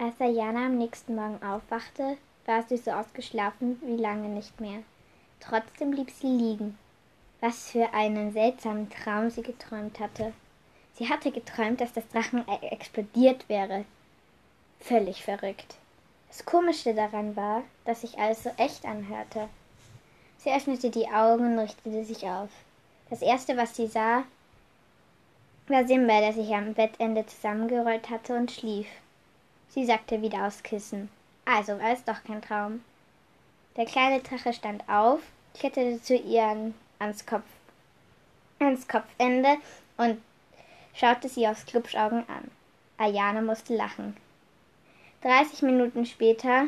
Ayana 0.00 0.64
am 0.64 0.78
nächsten 0.78 1.14
Morgen 1.14 1.42
aufwachte, 1.42 2.16
war 2.46 2.62
sie 2.62 2.78
so 2.78 2.90
ausgeschlafen 2.90 3.78
wie 3.84 3.96
lange 3.96 4.28
nicht 4.28 4.58
mehr. 4.58 4.82
Trotzdem 5.40 5.90
blieb 5.90 6.10
sie 6.10 6.26
liegen. 6.26 6.78
Was 7.40 7.70
für 7.70 7.92
einen 7.92 8.32
seltsamen 8.32 8.88
Traum 8.88 9.28
sie 9.28 9.42
geträumt 9.42 10.00
hatte. 10.00 10.32
Sie 10.94 11.10
hatte 11.10 11.30
geträumt, 11.30 11.82
dass 11.82 11.92
das 11.92 12.08
Drachen 12.08 12.48
explodiert 12.62 13.46
wäre. 13.50 13.84
Völlig 14.80 15.22
verrückt. 15.22 15.76
Das 16.28 16.46
Komische 16.46 16.94
daran 16.94 17.36
war, 17.36 17.62
dass 17.84 18.00
sich 18.00 18.18
alles 18.18 18.42
so 18.42 18.50
echt 18.56 18.86
anhörte. 18.86 19.50
Sie 20.38 20.50
öffnete 20.50 20.88
die 20.88 21.08
Augen 21.08 21.52
und 21.52 21.58
richtete 21.58 22.04
sich 22.06 22.24
auf. 22.24 22.48
Das 23.10 23.20
erste, 23.20 23.54
was 23.58 23.76
sie 23.76 23.86
sah, 23.86 24.24
war 25.68 25.86
Simba, 25.86 26.20
der 26.20 26.32
sich 26.32 26.54
am 26.54 26.72
Bettende 26.72 27.26
zusammengerollt 27.26 28.08
hatte 28.08 28.34
und 28.34 28.50
schlief. 28.50 28.86
Sie 29.70 29.86
sackte 29.86 30.20
wieder 30.20 30.46
aufs 30.46 30.62
Kissen. 30.62 31.08
Also 31.44 31.78
war 31.78 31.92
es 31.92 32.04
doch 32.04 32.22
kein 32.24 32.42
Traum. 32.42 32.84
Der 33.76 33.86
kleine 33.86 34.20
Drache 34.20 34.52
stand 34.52 34.88
auf, 34.88 35.20
kletterte 35.54 36.02
zu 36.02 36.16
ihr 36.16 36.72
ans, 36.98 37.24
Kopf, 37.24 37.44
ans 38.58 38.86
Kopfende 38.86 39.56
und 39.96 40.20
schaute 40.94 41.28
sie 41.28 41.46
aus 41.46 41.64
Klubschaugen 41.66 42.24
an. 42.28 42.50
Ayana 42.98 43.40
musste 43.40 43.76
lachen. 43.76 44.16
Dreißig 45.22 45.62
Minuten 45.62 46.04
später 46.04 46.64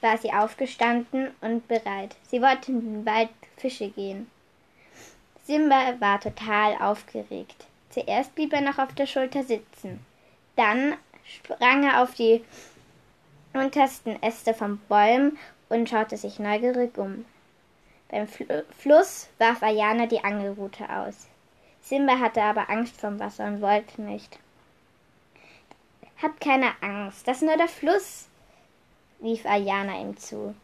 war 0.00 0.16
sie 0.16 0.32
aufgestanden 0.32 1.30
und 1.40 1.68
bereit. 1.68 2.16
Sie 2.28 2.40
wollte 2.40 2.72
in 2.72 2.80
den 2.80 3.06
Wald 3.06 3.30
Fische 3.56 3.88
gehen. 3.88 4.30
Simba 5.44 6.00
war 6.00 6.20
total 6.20 6.74
aufgeregt. 6.80 7.66
Zuerst 7.90 8.34
blieb 8.34 8.52
er 8.52 8.62
noch 8.62 8.78
auf 8.78 8.94
der 8.94 9.06
Schulter 9.06 9.42
sitzen. 9.42 10.04
Dann 10.56 10.96
sprang 11.26 11.84
er 11.84 12.02
auf 12.02 12.14
die 12.14 12.44
untersten 13.52 14.22
Äste 14.22 14.54
vom 14.54 14.78
Bäumen 14.88 15.38
und 15.68 15.88
schaute 15.88 16.16
sich 16.16 16.38
neugierig 16.38 16.96
um. 16.98 17.24
Beim 18.08 18.28
Fl 18.28 18.64
Fluss 18.78 19.28
warf 19.38 19.62
Ayana 19.62 20.06
die 20.06 20.22
Angelrute 20.22 20.88
aus. 20.88 21.28
Simba 21.82 22.18
hatte 22.18 22.42
aber 22.42 22.70
Angst 22.70 23.00
vom 23.00 23.18
Wasser 23.18 23.46
und 23.46 23.60
wollte 23.60 24.00
nicht. 24.02 24.38
Hab 26.22 26.40
keine 26.40 26.70
Angst, 26.80 27.26
das 27.26 27.38
ist 27.38 27.42
nur 27.42 27.56
der 27.56 27.68
Fluss, 27.68 28.28
rief 29.22 29.44
Ayana 29.44 30.00
ihm 30.00 30.16
zu. 30.16 30.54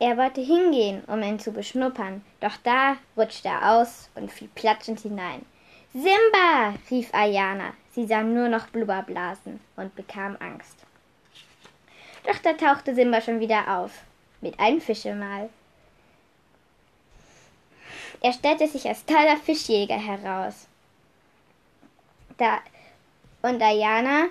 Er 0.00 0.16
wollte 0.16 0.40
hingehen, 0.40 1.02
um 1.06 1.22
ihn 1.22 1.38
zu 1.40 1.52
beschnuppern, 1.52 2.24
doch 2.40 2.56
da 2.62 2.96
rutschte 3.16 3.48
er 3.48 3.72
aus 3.72 4.08
und 4.14 4.30
fiel 4.30 4.48
platschend 4.54 5.00
hinein. 5.00 5.44
Simba! 5.92 6.74
rief 6.90 7.12
Ayana. 7.12 7.72
Sie 7.98 8.06
sah 8.06 8.22
nur 8.22 8.48
noch 8.48 8.68
Blubberblasen 8.68 9.58
und 9.74 9.96
bekam 9.96 10.36
Angst. 10.38 10.76
Doch 12.24 12.38
da 12.38 12.52
tauchte 12.52 12.94
Simba 12.94 13.20
schon 13.20 13.40
wieder 13.40 13.76
auf, 13.76 13.90
mit 14.40 14.60
einem 14.60 14.80
Fischemal. 14.80 15.50
Er 18.20 18.32
stellte 18.32 18.68
sich 18.68 18.86
als 18.86 19.04
toller 19.04 19.36
Fischjäger 19.38 19.96
heraus. 19.96 20.68
Da, 22.36 22.60
und 23.42 23.60
Ayana 23.60 24.28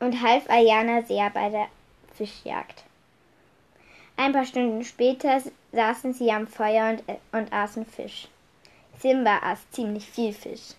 und 0.00 0.20
half 0.20 0.50
Ayana 0.50 1.02
sehr 1.02 1.30
bei 1.30 1.48
der 1.48 1.68
Fischjagd. 2.16 2.82
Ein 4.16 4.32
paar 4.32 4.46
Stunden 4.46 4.82
später 4.82 5.40
saßen 5.70 6.12
sie 6.12 6.32
am 6.32 6.48
Feuer 6.48 6.90
und, 6.90 7.04
und 7.30 7.52
aßen 7.52 7.86
Fisch. 7.86 8.26
Simba 8.98 9.38
aß 9.44 9.70
ziemlich 9.70 10.10
viel 10.10 10.32
Fisch. 10.32 10.74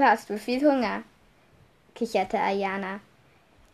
Du 0.00 0.06
hast 0.06 0.30
wohl 0.30 0.38
viel 0.38 0.66
Hunger, 0.66 1.02
kicherte 1.94 2.40
Ayana. 2.40 3.00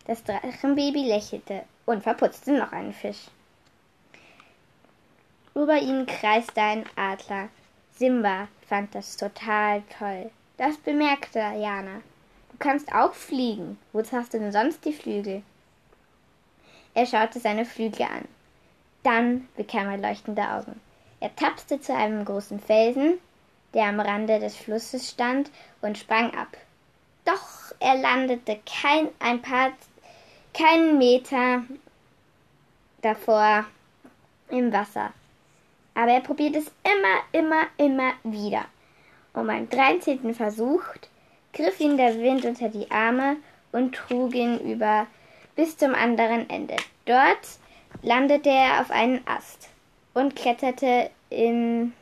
Das 0.09 0.25
Drachenbaby 0.25 1.05
lächelte 1.05 1.63
und 1.85 2.03
verputzte 2.03 2.51
noch 2.51 2.73
einen 2.73 2.93
Fisch. 2.93 3.29
Über 5.55 5.79
ihnen 5.79 6.05
kreiste 6.05 6.61
ein 6.61 6.85
Adler. 6.97 7.49
Simba 7.93 8.49
fand 8.69 8.93
das 8.97 9.17
total 9.17 9.85
toll. 9.97 10.33
Das 10.57 10.77
bemerkte 10.79 11.41
Ayana. 11.41 12.03
Du 12.51 12.57
kannst 12.59 12.93
auch 12.93 13.15
fliegen. 13.15 13.79
Wozu 13.93 14.17
hast 14.17 14.35
du 14.35 14.41
denn 14.41 14.51
sonst 14.51 14.85
die 14.85 14.95
Flügel? 14.95 15.45
Er 16.95 17.07
schaute 17.07 17.39
seine 17.39 17.65
Flügel 17.65 18.03
an. 18.03 18.27
Dann 19.05 19.49
bekam 19.57 19.89
er 19.89 19.99
leuchtende 19.99 20.43
Augen. 20.43 20.81
Er 21.21 21.37
tapste 21.37 21.81
zu 21.81 21.95
einem 21.95 22.25
großen 22.25 22.59
Felsen, 22.59 23.21
der 23.75 23.85
am 23.87 24.01
Rande 24.01 24.39
des 24.39 24.57
Flusses 24.57 25.11
stand, 25.11 25.51
und 25.81 25.99
sprang 25.99 26.35
ab. 26.35 26.57
Doch 27.25 27.75
er 27.81 27.97
landete 27.97 28.59
kein 28.67 29.09
ein 29.19 29.43
paar 29.43 29.73
keinen 30.55 30.99
Meter 30.99 31.63
davor 33.03 33.67
im 34.49 34.73
Wasser. 34.73 35.13
Aber 35.95 36.13
er 36.13 36.21
probierte 36.21 36.59
es 36.59 36.71
immer, 36.85 37.23
immer, 37.33 37.67
immer 37.77 38.13
wieder. 38.23 38.65
Und 39.33 39.47
beim 39.47 39.69
dreizehnten 39.69 40.35
Versuch 40.35 40.83
griff 41.53 41.79
ihn 41.81 41.97
der 41.97 42.19
Wind 42.19 42.45
unter 42.45 42.69
die 42.69 42.91
Arme 42.91 43.37
und 43.73 43.95
trug 43.95 44.35
ihn 44.35 44.59
über 44.61 45.07
bis 45.57 45.77
zum 45.77 45.95
anderen 45.95 46.49
Ende. 46.49 46.77
Dort 47.05 47.59
landete 48.03 48.51
er 48.51 48.81
auf 48.81 48.91
einen 48.91 49.27
Ast 49.27 49.69
und 50.15 50.37
kletterte 50.37 51.11
in 51.31 51.93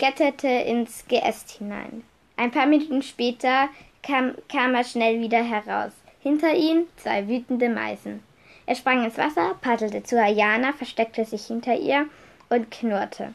kletterte 0.00 0.48
ins 0.48 1.04
Geäst 1.08 1.50
hinein. 1.50 2.02
Ein 2.38 2.50
paar 2.50 2.64
Minuten 2.64 3.02
später 3.02 3.68
kam, 4.02 4.34
kam 4.48 4.74
er 4.74 4.82
schnell 4.82 5.20
wieder 5.20 5.42
heraus. 5.42 5.92
Hinter 6.22 6.54
ihm 6.54 6.86
zwei 6.96 7.28
wütende 7.28 7.68
Meisen. 7.68 8.22
Er 8.64 8.76
sprang 8.76 9.04
ins 9.04 9.18
Wasser, 9.18 9.56
paddelte 9.60 10.02
zu 10.02 10.18
Ayana, 10.18 10.72
versteckte 10.72 11.26
sich 11.26 11.44
hinter 11.44 11.74
ihr 11.74 12.06
und 12.48 12.70
knurrte. 12.70 13.34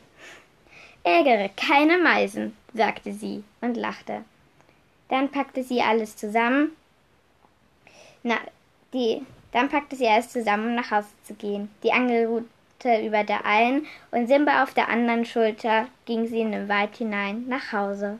Ärgere 1.04 1.52
keine 1.56 2.00
Meisen, 2.00 2.58
sagte 2.74 3.14
sie 3.14 3.44
und 3.62 3.78
lachte. 3.78 4.24
Dann 5.10 5.30
packte 5.30 5.64
sie 5.64 5.84
alles 5.84 6.18
zusammen. 6.18 6.72
Na, 8.24 8.38
die, 8.92 9.22
dann 9.52 9.70
packte 9.70 9.96
sie 9.96 10.08
alles 10.08 10.30
zusammen, 10.30 10.70
um 10.70 10.76
nach 10.76 10.90
Hause 10.90 11.10
zu 11.26 11.36
gehen. 11.36 11.70
Die 11.84 11.92
Angelrute 11.92 12.48
über 12.84 13.24
der 13.24 13.46
einen 13.46 13.88
und 14.12 14.28
Simba 14.28 14.64
auf 14.64 14.74
der 14.74 14.90
anderen 14.90 15.26
Schulter 15.26 15.88
ging 16.06 16.28
sie 16.28 16.42
in 16.42 16.52
den 16.52 16.70
Wald 16.70 16.96
hinein 16.98 17.46
nach 17.48 17.72
Hause. 17.72 18.20